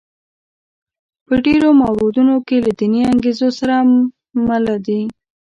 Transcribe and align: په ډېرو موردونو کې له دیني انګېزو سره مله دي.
په 1.25 1.33
ډېرو 1.45 1.69
موردونو 1.81 2.35
کې 2.47 2.57
له 2.65 2.71
دیني 2.79 3.01
انګېزو 3.11 3.47
سره 3.59 3.75
مله 4.47 4.75
دي. 4.85 5.01